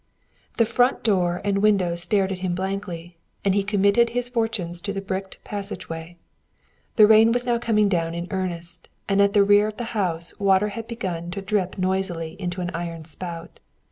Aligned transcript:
The 0.57 0.65
front 0.65 1.03
door 1.03 1.41
and 1.43 1.59
windows 1.61 2.01
stared 2.01 2.31
at 2.31 2.39
him 2.39 2.55
blankly, 2.55 3.17
and 3.45 3.53
he 3.53 3.61
committed 3.63 4.09
his 4.09 4.29
fortunes 4.29 4.81
to 4.81 4.91
the 4.93 4.99
bricked 4.99 5.37
passageway. 5.43 6.17
The 6.95 7.05
rain 7.05 7.31
was 7.31 7.45
now 7.45 7.59
coming 7.59 7.87
down 7.87 8.15
in 8.15 8.27
earnest, 8.31 8.89
and 9.07 9.21
at 9.21 9.33
the 9.33 9.43
rear 9.43 9.67
of 9.67 9.77
the 9.77 9.83
house 9.93 10.33
water 10.39 10.69
had 10.69 10.87
begun 10.87 11.29
to 11.29 11.41
drip 11.43 11.77
noisily 11.77 12.35
into 12.39 12.61
an 12.61 12.71
iron 12.73 13.05
spout. 13.05 13.59